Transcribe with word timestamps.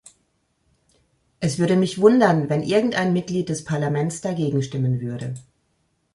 Es 1.41 1.59
würde 1.59 1.75
mich 1.75 2.01
wundern, 2.01 2.49
wenn 2.49 2.63
irgendein 2.63 3.13
Mitglied 3.13 3.49
des 3.49 3.63
Parlaments 3.65 4.19
dagegen 4.21 4.63
stimmen 4.63 4.99
würde. 4.99 5.35